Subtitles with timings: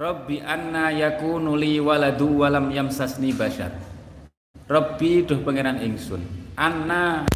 [0.00, 3.68] Rabbi anna yakunu li waladu walam yamsasni bashar.
[4.64, 6.24] Rabbi duh pangeran ingsun.
[6.56, 7.28] Anna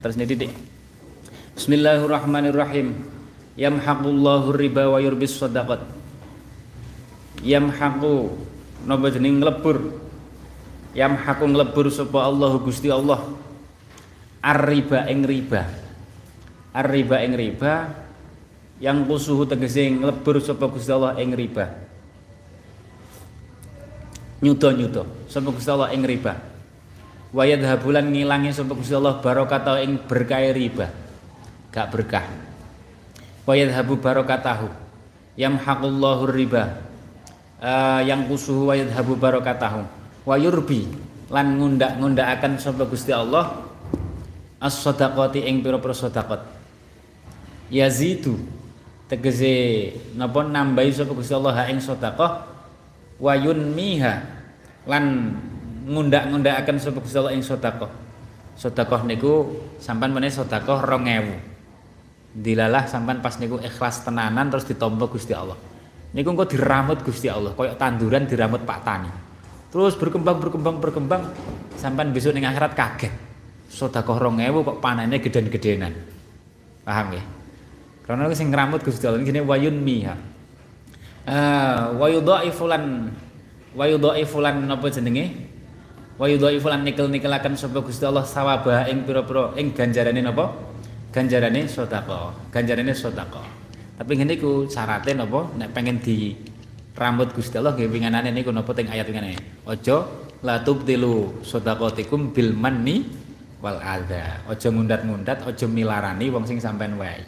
[0.00, 0.52] terus ini didik
[1.60, 2.96] Bismillahirrahmanirrahim.
[3.52, 5.84] Yamhaqullahu riba wa yurbis sadaqat.
[7.44, 8.32] Yamhaqu
[8.88, 9.92] napa jeneng nglebur.
[10.96, 13.28] Yamhaqu nglebur sapa Allah Gusti Allah.
[14.40, 15.68] Ar-riba ing riba.
[16.72, 17.92] Ar-riba ing riba.
[18.80, 21.76] Yang kusuhu tegese nglebur sapa Gusti Allah ing riba.
[24.40, 26.49] Nyuda-nyuda sapa Gusti Allah ing riba
[27.30, 30.90] wa yadhabulan ngilangi sapa Gusti Allah barokah ing berkah riba.
[31.70, 32.26] Gak berkah.
[33.46, 34.66] Wa yadhabu barokatahu.
[35.38, 36.82] Yamhaqullahu riba.
[37.60, 39.86] Uh, yang kusuhu wa yadhabu barokatahu.
[40.26, 40.90] Wa yurbi
[41.30, 43.62] lan ngundak-ngundakaken sapa Gusti Allah
[44.58, 46.42] as-sadaqati ing pira-pira sedekah
[47.70, 48.36] yazidu.
[49.06, 52.46] Tegese napa nambahi sapa Gusti Allah ing sedekah
[53.18, 54.14] wa yunmiha
[54.86, 55.34] lan
[55.86, 59.02] ngundak-ngundakaken sapa Gusti Allah ing sedekah.
[59.08, 59.32] Niku
[59.80, 65.56] sampean meneh sedekah 2000 dilalah sampean pas niku ikhlas tenanan terus ditampa Gusti Allah.
[66.12, 69.10] Niku engko diramut Gusti Allah koyok tanduran diramut Pak Tani.
[69.70, 71.22] Terus berkembang berkembang berkembang
[71.78, 73.12] sampai besok ning akhirat kaget.
[73.70, 75.94] Sedekah 2000 kok panennya geden-gedenan.
[76.82, 77.22] Paham ya
[78.10, 80.18] karena sing ngramut Gusti Allah ini wayun miha.
[81.30, 81.94] Uh,
[82.66, 83.14] lan
[83.70, 85.30] wa yudhaifu lan napa jenenge
[86.20, 90.52] wa yudhaifu lan nikel-nikelaken sapa Gusti Allah sawabah ing pira-pira ing ganjarane napa
[91.08, 93.60] ganjarane sedekah ganjarane sedekah
[94.00, 96.32] tapi ngene iku syaraté napa nek pengen di
[96.96, 99.36] rambut Gusti Allah nggih winganane niku napa teng ayat ngene.
[99.68, 100.08] Aja
[100.40, 103.04] la tubtilu shadaqatikum bil manni
[103.60, 104.40] wal adza.
[104.48, 107.20] Aja ngundat-ngundat, aja milarani wong sing sampean wae.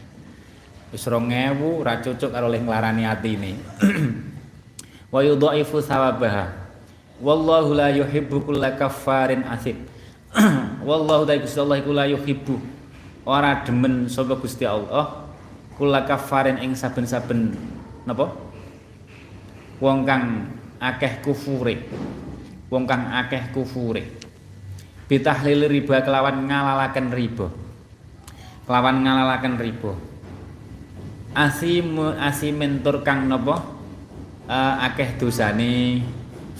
[0.96, 3.52] Wis 2000 ra cocok karo oleh nglarani atine.
[5.12, 6.61] Wa yudhaifu sawabaha.
[7.22, 9.86] Wallahu la yuhibbu kulla kaffarin asim.
[10.88, 12.58] Wallahu ta Gusti Allah iku yuhibbu
[13.22, 15.22] ora demen sapa Gusti Allah
[15.78, 17.54] kula kafarin ing saben-saben
[18.02, 18.34] napa?
[19.78, 20.50] Wong kang
[20.82, 21.78] akeh kufure.
[22.66, 24.02] Wong kang akeh kufure.
[25.06, 27.46] Bitahlil riba kelawan ngalalaken riba.
[28.66, 29.92] Kelawan ngalalaken riba.
[31.38, 33.62] Asim asimentur kang napa?
[34.50, 36.02] Uh, akeh dosane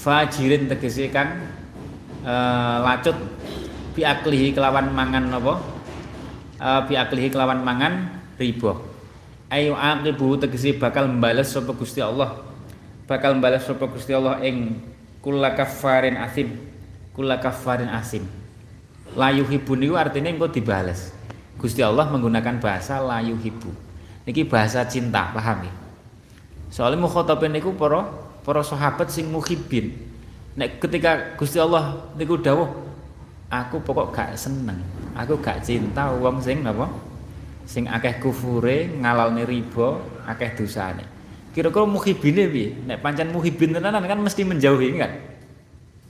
[0.03, 1.46] fajirin tegese kang
[2.26, 3.14] uh, lacut.
[3.92, 5.62] Biaklihi kelawan mangan napa?
[6.59, 8.74] Uh, biaklihi kelawan mangan riba.
[9.53, 12.42] Ayu aqibu tegese bakal mbales sapa Gusti Allah.
[13.07, 14.82] Bakal mbales sapa Gusti Allah ing
[15.22, 16.50] kula kafarin asim.
[17.14, 18.26] Kula kafarin asim.
[19.12, 21.12] Layu hibu niku artinya engko dibales.
[21.61, 23.70] Gusti Allah menggunakan bahasa layu hibu
[24.26, 25.72] niki bahasa cinta paham ya?
[26.72, 28.07] Soalnya mukhotabin niku para
[28.43, 29.95] para sahabat sing muhibin.
[30.59, 32.68] Nek ketika Gusti Allah niku dawuh
[33.49, 34.80] aku pokok gak seneng
[35.16, 36.88] aku gak cinta wong sing napa
[37.64, 41.09] sing akeh kufure ngalalne riba akeh dosane.
[41.53, 42.68] Kira-kira muhibine piye?
[42.88, 45.12] Nek pancen muhibin tenanan kan mesti menjauhi kan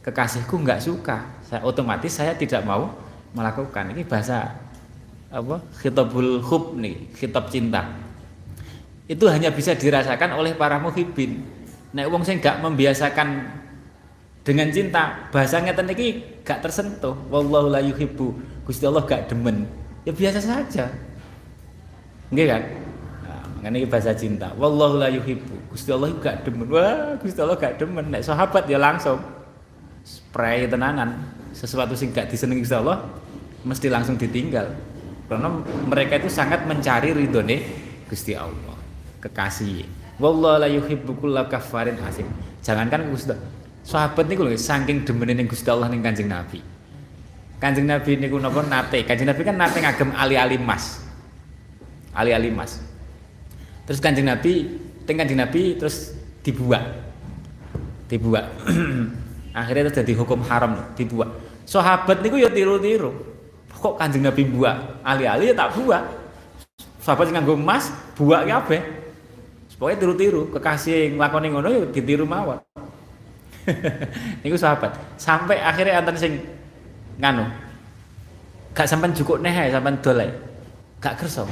[0.03, 1.43] kekasihku nggak suka.
[1.47, 2.91] Saya otomatis saya tidak mau
[3.35, 3.95] melakukan.
[3.95, 4.55] Ini bahasa
[5.31, 5.63] apa?
[5.79, 7.87] Khitabul hub nih khitab cinta.
[9.07, 11.43] Itu hanya bisa dirasakan oleh para muhibin
[11.93, 13.49] nek wong sing gak membiasakan
[14.43, 18.35] dengan cinta bahasa ngeten iki gak tersentuh wallahu la yuhibbu
[18.67, 19.69] Gusti Allah gak demen
[20.03, 20.91] ya biasa saja
[22.33, 22.63] Nggih kan?
[23.63, 24.49] Nah, bahasa cinta.
[24.57, 25.71] Wallahu la yuhibbu.
[25.71, 26.67] Gusti Allah gak demen.
[26.73, 28.09] Wah, Gusti Allah gak demen.
[28.09, 29.21] Nek sahabat ya langsung
[30.03, 31.15] spray tenanan.
[31.53, 33.05] Sesuatu sing gak disenengi Gusti Allah
[33.63, 34.67] mesti langsung ditinggal.
[35.29, 35.49] Karena
[35.87, 37.61] mereka itu sangat mencari ridhone
[38.09, 38.81] Gusti Allah.
[39.21, 40.02] Kekasih.
[40.21, 42.29] Wallahu la yuhibbu kulla kafarin asim.
[42.61, 43.33] Jangankan Gusti
[43.83, 46.61] sahabat niku lho saking demene ning Gusti Allah ning Kanjeng Nabi.
[47.59, 48.61] Kanjeng Nabi niku napa?
[48.67, 49.03] Nate?
[49.07, 51.01] Kanjeng Nabi kan nate ngagem ali-ali mas.
[52.13, 52.93] Ali-ali mas.
[53.83, 56.15] Terus kanjeng nabi teng kanjeng nabi terus
[56.47, 56.81] dibuat
[58.07, 58.47] dibuat
[59.59, 61.29] akhirnya terus jadi hukum haram dibuat
[61.67, 63.11] sahabat niku ya tiru-tiru.
[63.83, 66.07] Kok kanjeng nabi buat ali-ali ya tak buat
[67.03, 69.02] sahabat nganggo emas buat kabeh
[69.77, 72.59] pokoknya tiru-tiru kekasih nglakoni ngono ya ditiru mawon.
[74.43, 74.95] Niku sahabat.
[75.17, 76.43] Sampai akhirnya antar sing
[77.21, 77.47] nganu
[78.73, 80.31] gak sampai cukup neh sampai dolai
[80.99, 81.45] gak kerso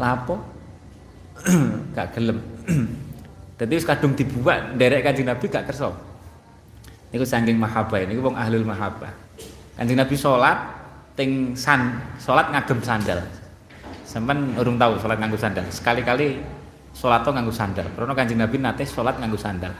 [0.00, 0.40] lapo?
[1.96, 2.38] Gak gelem.
[3.58, 5.90] Dadi wis kadung dibuat nderek Kanjeng Nabi gak kersa.
[7.10, 9.10] Niku saking mahabbah niku wong ahlul mahabbah.
[9.74, 10.58] Kanjeng Nabi salat
[11.18, 13.20] ting san salat ngagem sandal.
[14.06, 15.64] Sampean urung tahu salat nganggo sandal.
[15.72, 16.38] Sekali-kali
[16.92, 19.72] salat nganggo sandal karena Kanjeng Nabi nate salat nganggo sandal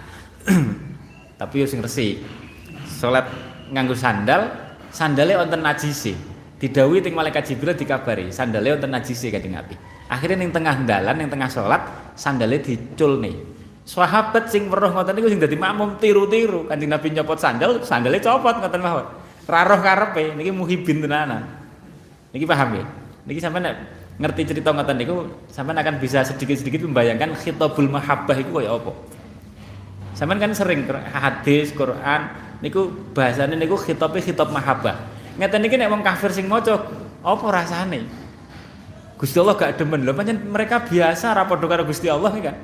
[1.40, 2.24] tapi yo sing resik
[2.88, 3.28] salat
[3.72, 4.48] nganggo sandal
[4.92, 6.32] sandale wonten najise
[6.62, 9.74] Didawi ting malaikat Jibril dikabari sandale wonten najise Kanjeng Nabi.
[10.06, 11.82] Akhirnya ning tengah dalan ning tengah salat
[12.14, 13.34] sandale diculne.
[13.82, 18.62] Sahabat sing weruh ngoten niku sing dadi makmum tiru-tiru Kanjeng Nabi nyopot sandal, sandale copot
[18.62, 19.06] ngoten mawon.
[19.42, 21.50] Ra roh karepe niki muhibin tenanan.
[22.30, 22.86] Niki paham ya?
[23.26, 23.82] Niki sampean
[24.20, 25.16] ngerti cerita ngoten niku
[25.48, 28.92] sampean akan bisa sedikit-sedikit membayangkan khitabul mahabbah iku kaya apa.
[30.12, 32.20] Sampean kan sering hadis, Quran
[32.60, 35.00] niku bahasane niku khitabe khitab mahabbah.
[35.40, 36.76] Ngeten iki nek wong kafir sing maca
[37.24, 38.04] apa rasane?
[39.16, 42.56] Gusti Allah gak demen lho pancen mereka biasa ra padha karo Gusti Allah kan.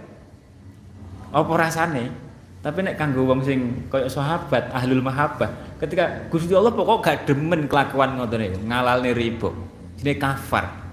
[1.33, 2.13] Apa rasane?
[2.59, 7.71] Tapi nek kanggo wong sing kaya sahabat ahlul mahabbah, ketika Gusti Allah pokok gak demen
[7.71, 9.51] kelakuan ngoten niku, ngalalne riba.
[9.99, 10.88] Jenenge kafar.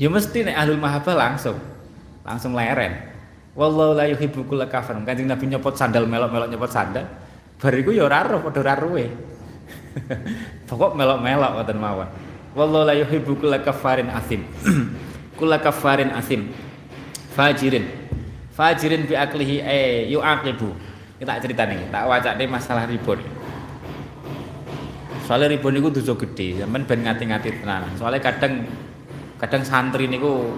[0.00, 1.56] Ya mesti nek ahlul mahabbah langsung
[2.22, 3.12] langsung leren.
[3.52, 4.96] Wallahu la yuhibbu kulla kafir.
[5.04, 7.04] Kanjeng Nabi nyopot sandal melok-melok nyopot sandal.
[7.60, 8.74] Bariku ya ora roh padha ora
[10.68, 12.08] Pokok melok-melok ngoten mawon.
[12.56, 14.44] Wallahu la yuhibbu kulla kafarin asim.
[15.38, 16.48] kulla kafarin asim.
[17.36, 17.84] Fajirin.
[18.52, 20.92] Fajirin bi aklihi eh yu'aqibu.
[21.16, 23.22] Kita cerita nih, tak wacak nih masalah ribon.
[25.22, 27.86] Soalnya ribon itu dosa gede, zaman ben ngati-ngati tenan.
[27.94, 28.66] Soalnya kadang
[29.42, 30.54] kadang santri niku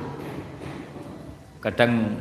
[1.64, 2.20] kadang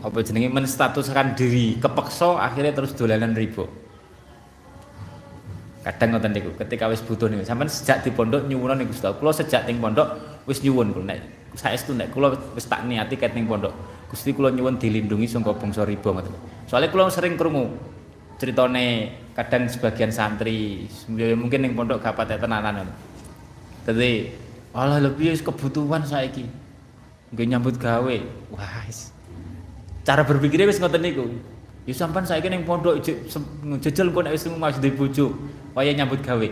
[0.00, 3.68] apa jenenge menstatuskan diri kepeksa akhirnya terus dolanan ribo
[5.84, 7.42] kadang ngoten niku ketika wis butuh niku.
[7.42, 10.14] Sampean sejak di pondok nyuwun niku Gusti kula sejak ting pondok
[10.46, 11.10] wis nyuwun kula.
[11.10, 11.18] Nek
[11.58, 13.74] saestu nek kula wis tak niati ket ning pondok
[14.08, 16.32] Gusti kula nyuwun dilindungi saka bangsa riba ngoten
[16.68, 17.68] soalnya kula sering krungu
[18.40, 22.88] ceritane kadang sebagian santri mungkin ning pondok gak patek tenanan
[23.84, 24.32] dadi
[24.72, 26.48] Allah lebih kebutuhan saiki
[27.32, 28.16] nggih nyambut gawe
[28.52, 28.84] wah
[30.02, 31.28] cara berpikirnya wis ngoten niku
[31.82, 33.02] Ya sampean saiki ning pondok
[33.82, 35.34] jejel kok nek wis masjid bojo
[35.74, 36.48] waya nyambut gawe.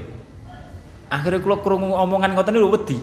[1.06, 2.98] Akhirnya kula krungu omongan ngoten niku wedi.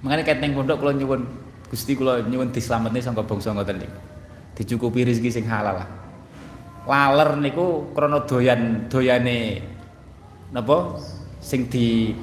[0.00, 1.28] Mangane ket ning pondok kula nyuwun
[1.68, 3.98] Gusti kula nyuwun dislametne sangka bangsa ngoten niku.
[4.56, 5.88] Dicukupi rezeki sing halal lah.
[6.88, 9.60] Laler niku krana doyan doyane
[10.48, 10.96] napa
[11.44, 12.16] sing di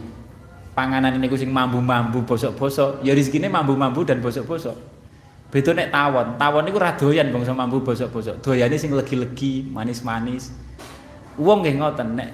[0.79, 4.71] panganan niku sing mambu-mambu bosok-bosok, ya rezekine mambu-mambu dan bosok-bosok.
[5.51, 8.39] Beda nek tawon, tawon niku ra doyan bangsa mambu bosok-bosok.
[8.39, 10.55] Doyane sing legi-legi, manis-manis.
[11.35, 12.29] Wong nggih ngoten nek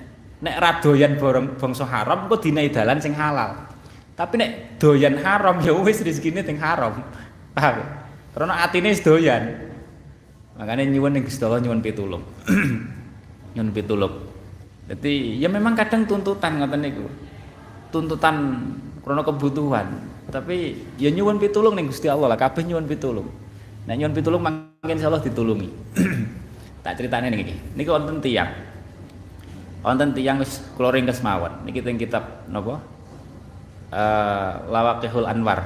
[0.46, 3.66] nek ra doyan borong bangsa haram kok dinai dalan sing halal.
[4.14, 7.02] Tapi nek doyan haram ya wis rezekine teng haram.
[7.58, 7.82] Paham?
[8.36, 9.44] Karena atine doyan.
[10.56, 12.24] Makanya nyuwun ning Gusti Allah nyuwun pitulung.
[13.58, 14.14] nyuwun pitulung.
[14.86, 17.10] Jadi ya memang kadang tuntutan ngoten niku.
[17.96, 18.36] Tuntutan
[19.00, 19.88] krana kebutuhan.
[20.28, 23.32] Tapi ya nyuwun pitulung ning Gusti Allah lah, kabeh nyuwun pitulung.
[23.88, 25.72] Nek nyuwun pitulung mangken insyaallah ditulungi.
[26.84, 27.56] tak critane niki.
[27.80, 28.76] Niki wonten tiyang
[29.86, 32.82] wonten tiyang wis kula ringkes mawon niki teng kitab napa
[33.94, 35.62] uh, Lawaqihul Anwar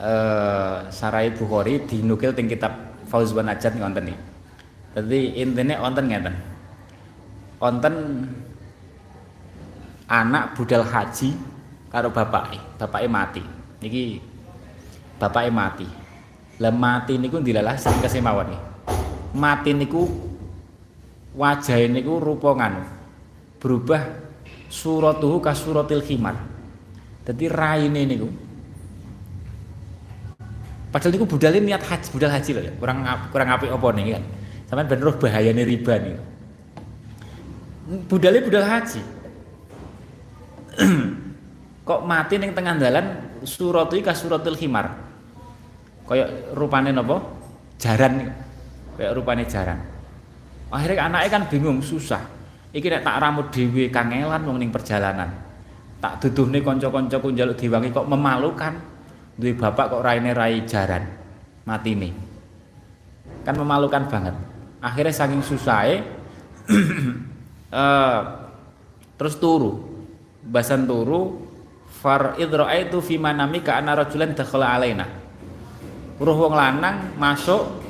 [0.00, 2.72] uh, Sarai Bukhari dinukil teng kitab
[3.12, 4.20] Fauzwan Najat wonten niki
[4.96, 6.34] dadi intine wonten ngeten
[7.60, 7.94] wonten
[10.06, 11.34] anak budal haji
[11.90, 12.58] karo bapake.
[12.78, 13.42] Bapake mati.
[13.82, 14.18] Niki
[15.18, 15.86] bapake mati.
[16.56, 18.56] Lah mati niku dilalah sing kesemawon
[19.36, 20.08] mati niku
[21.36, 22.80] wajah ini ku rupa nganu?
[23.60, 24.00] Berubah
[24.72, 26.40] suratuhu ka suratil khimar.
[27.28, 28.28] Dadi raine niku.
[30.88, 34.24] Padahal niku budale niat haji budal haji loh ya kurang kurang apik apa nih kan?
[34.66, 36.16] Sampean ben roh bahayane riba nih
[38.10, 38.98] budale budal haji
[41.88, 43.06] kok mati ning tengah dalan
[43.42, 44.92] suratu ka suratil khimar.
[46.06, 47.18] Kaya rupane napa?
[47.76, 48.30] Jaran
[48.96, 49.78] kaya rupane jaran.
[50.70, 52.22] Akhirnya anaknya kan bingung susah.
[52.72, 55.32] Iki nek tak rambut dhewe kangelan wong ning perjalanan.
[55.96, 58.74] Tak duduhne kanca-kancaku njaluk diwangi kok memalukan.
[59.36, 61.04] Duwe bapak kok raine rai jaran.
[61.66, 62.26] Mati nih
[63.46, 64.34] kan memalukan banget.
[64.82, 66.02] Akhirnya saking susahnya
[67.70, 68.20] uh,
[69.14, 69.95] terus turu
[70.46, 71.42] basan turu
[71.90, 75.06] far idra'aitu fi manami ka ana rajulan dakhala alaina
[76.16, 77.84] ruh wong lanang masuk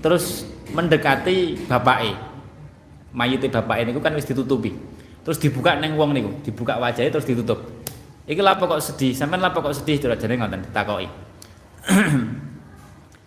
[0.00, 2.14] terus mendekati bapake.
[3.10, 4.74] Mayite bapake niku kan wis ditutupi.
[5.20, 7.60] Terus dibuka neng wong niku, dibuka wajahnya terus ditutup.
[8.24, 9.12] Iki lapo kok sedih?
[9.12, 11.08] Sampeyan lapo kok sedih derajane ngoten ditakoki.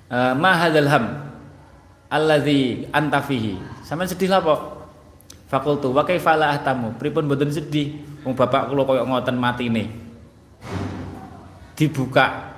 [0.10, 1.06] uh, Ma hadzal ham
[2.08, 3.60] alladzi anta fihi.
[3.84, 4.83] Sampeyan sedih lapo?
[5.54, 6.98] Fakultu wa kaifa la ahtamu?
[6.98, 8.02] Pripun mboten sedih?
[8.26, 9.86] Wong bapak kula koyo ngoten matine.
[11.78, 12.50] Dibuka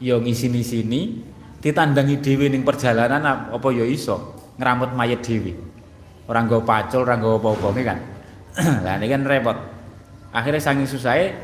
[0.00, 1.20] ya ngisi-sini
[1.60, 5.52] ditandangi dhewe ning perjalanan apa ya iso ngramut mayit dhewe.
[6.24, 7.98] Ora nggo pacul, ora nggo apa-apa kan.
[8.88, 9.60] Lah ini kan repot.
[10.32, 11.36] Akhirnya saking susahe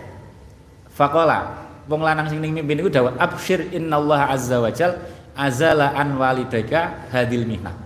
[0.97, 1.61] faqala
[1.93, 4.97] wong lanang sing ning mimpin iku dawuh absyir innallaha azza wajal
[5.37, 7.77] azala an walidayka hadil mihnah.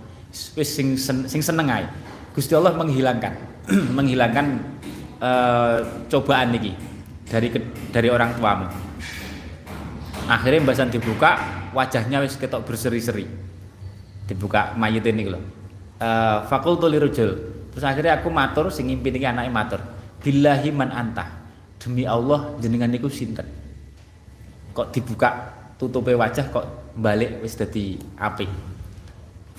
[0.55, 0.95] Wis sing
[1.27, 2.10] sing seneng ae.
[2.31, 3.33] Gusti Allah menghilangkan
[3.97, 4.45] menghilangkan
[5.19, 5.77] uh,
[6.07, 6.71] cobaan niki
[7.27, 7.51] dari
[7.91, 8.67] dari orang tuamu.
[10.31, 11.35] Akhirnya mbasan dibuka,
[11.75, 13.27] wajahnya wis ketok berseri-seri.
[14.27, 15.39] Dibuka mayit ini lho.
[15.99, 17.31] Uh, fakultu lirujul.
[17.71, 19.79] Terus akhirnya aku matur sing ngimpi niki anake matur.
[20.23, 21.27] Billahi man anta.
[21.81, 23.47] Demi Allah jenengan niku sinten?
[24.71, 28.70] Kok dibuka tutupe wajah kok balik wis dadi apik.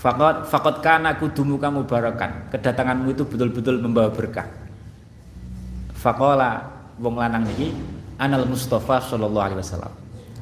[0.02, 2.50] Fakot fakot kana kamu barakan.
[2.50, 4.50] Kedatanganmu itu betul-betul membawa berkah.
[5.94, 6.58] Fakola
[6.98, 7.70] wong lanang niki
[8.18, 9.94] anal Mustafa sallallahu alaihi wasallam.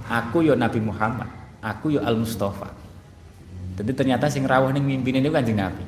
[0.08, 1.28] Aku yo Nabi Muhammad,
[1.60, 2.72] aku yo Al Mustafa.
[3.76, 5.84] Jadi ternyata sing rawuh ning mimpine niku Kanjeng Nabi.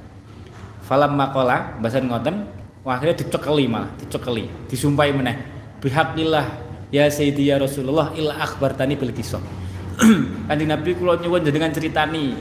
[0.84, 2.44] Falam makola bahasan ngoten,
[2.84, 5.36] akhirnya dicekeli malah, dicekeli, disumpahi meneh.
[5.80, 6.44] Bihaqillah
[6.92, 9.40] ya Sayyidi ya Rasulullah illa akhbartani bil kisah
[10.48, 12.36] Kanjeng Nabi kula nyuwun jenengan critani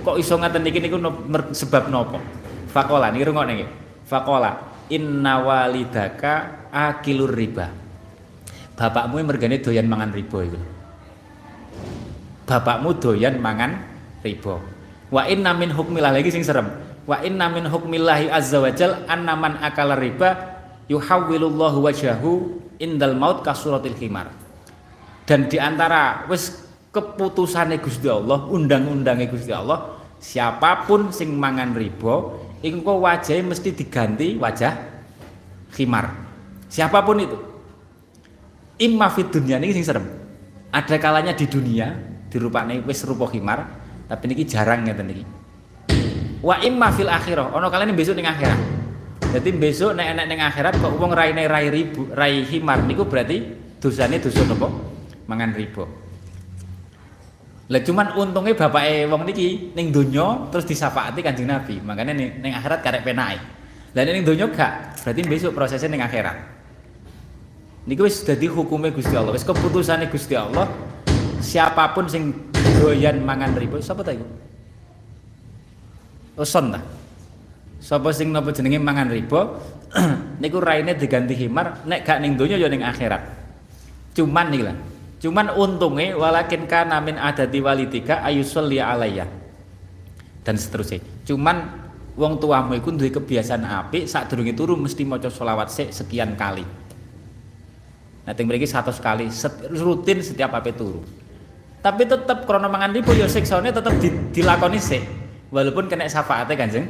[0.00, 0.96] kok iso ngaten iki niku
[1.52, 2.18] sebab nopo?
[2.70, 3.70] Fakola niki rungokne nggih.
[4.06, 4.50] Fakola
[4.90, 7.70] inna walidaka akilur riba.
[8.80, 10.60] Bapakmu mergane doyan mangan riba iku.
[12.48, 13.76] Bapakmu doyan mangan
[14.24, 14.54] riba.
[15.10, 16.70] Wa inna min hukmillah lagi sing serem.
[17.04, 20.36] Wa inna min hukmillahi azza wajal anna man akala riba
[20.86, 24.30] yuhawwilullahu wajhahu indal maut kasuratil khimar.
[25.26, 32.14] Dan di antara wis keputusannya Gusti Allah, undang-undangnya Gusti Allah, siapa pun sing mangan riba,
[32.60, 34.72] iku wajahnya mesti diganti wajah
[35.74, 36.10] khimar.
[36.70, 37.38] Siapa pun itu.
[38.80, 40.06] Imma fid dunia ini sing serem.
[40.70, 41.90] Ada kalanya di dunia
[42.30, 43.66] dirupane wis rupa khimar,
[44.06, 45.24] tapi niki jarang ngeten niki.
[46.40, 48.58] Wa imma fil akhirah, ana kalane besok ning akhirat.
[49.30, 53.46] Jadi besok nek enek ning akhirat kok wong raine rai ribu, rai himar niku berarti
[53.78, 54.66] dosane dosa napa?
[55.30, 56.09] Mangan riba.
[57.70, 61.78] Lah cuman untungnya bapak wong niki ning donya terus disafaati Kanjeng Nabi.
[61.78, 63.38] Makanya ning, ning akhirat karek penake.
[63.94, 66.34] Lah ning donya gak, berarti besok prosesnya ning akhirat.
[67.86, 70.66] Niki wis dadi hukume Gusti Allah, wis keputusane Gusti Allah.
[71.38, 72.34] Siapa pun sing
[72.82, 74.26] doyan mangan riba, sapa ta iku?
[76.42, 76.80] Oson ta?
[77.80, 79.56] Sapa sing napa jenenge mangan riba,
[80.42, 83.22] niku raine diganti himar, nek gak ning donya ya ning akhirat.
[84.12, 84.76] Cuman nih lah,
[85.20, 89.28] Cuman untungnya walakin kana min adati walidika ayusolli alayya.
[90.40, 91.04] Dan seterusnya.
[91.28, 91.68] Cuman
[92.16, 96.64] wong tuamu iku duwe kebiasaan apik sadurunge turu mesti maca selawat sik sekian kali.
[98.24, 101.04] Nah, ting mriki 100 kali set, rutin setiap ape turu.
[101.80, 105.04] Tapi tetap krono mangan ribu ya siksane tetep di, dilakoni sik.
[105.52, 106.86] Walaupun kena syafaate Kanjeng.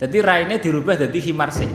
[0.00, 1.68] Dadi raine dirubah dadi himar sik.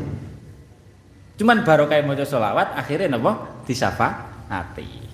[1.41, 5.08] Cuman barokah maca selawat akhirnya napa disafaati.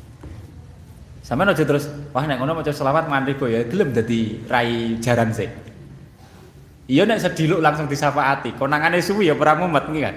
[1.26, 5.34] Sampeyan aja terus, wah nek ngono maca selawat mangan ribo ya gelem dadi rai jaran
[5.34, 5.50] sik.
[6.86, 10.16] Iya nek sediluk langsung disafaati, konangane suwi ya ora mumet iki kan.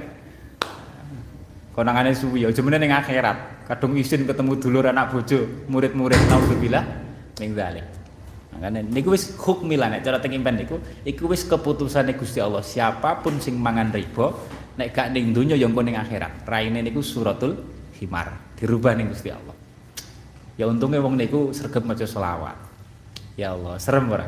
[1.72, 3.64] Konangane suwi ya jemene ning akhirat.
[3.64, 6.84] Kadung isin ketemu dulur anak bojo, murid-murid naudzubillah
[7.40, 7.88] ning zalik.
[8.52, 10.76] Makanya niku wis hukmilah nek cara teng impen niku
[11.08, 12.60] iku wis keputusane Gusti Allah.
[12.60, 14.28] Siapa pun sing mangan riba
[14.76, 16.44] nek gak ning donya ya engko ning akhirat.
[16.44, 17.56] Raine niku suratul
[17.96, 18.28] himar,
[18.60, 19.57] dirubah ning Gusti Allah.
[20.58, 22.58] Ya untungnya wong niku sregep maca selawat.
[23.38, 24.26] Ya Allah, serem ora?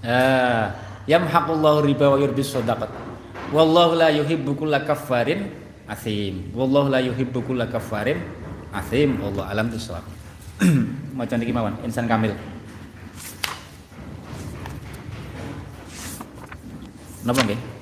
[0.00, 0.64] Eh,
[1.12, 2.88] yamhaqullahu riba wa yurbis shadaqat.
[3.52, 5.52] Wallahu la yuhibbu kulla kaffarin
[5.84, 6.50] asim.
[6.56, 8.16] Wallahu la yuhibbu kulla kaffarin
[8.72, 9.20] asim.
[9.20, 10.08] Allah alam bisawab.
[11.20, 12.32] Maca niki mawon, insan kamil.
[17.28, 17.75] Napa nggih?